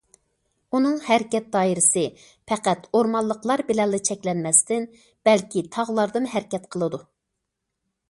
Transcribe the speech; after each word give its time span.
ئۇنىڭ 0.77 0.95
ھەرىكەت 1.09 1.51
دائىرىسى 1.55 2.05
پەقەت 2.53 2.89
ئورمانلىقلار 2.93 3.65
بىلەنلا 3.69 4.03
چەكلەنمەستىن، 4.11 4.91
بەلكى 5.31 5.67
تاغلاردىمۇ 5.79 6.37
ھەرىكەت 6.37 6.71
قىلىدۇ. 6.75 7.07